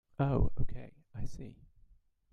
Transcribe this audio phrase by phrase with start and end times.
[0.19, 1.57] Oh okay, I see.